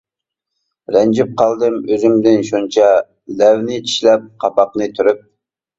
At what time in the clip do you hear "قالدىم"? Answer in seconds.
1.41-1.77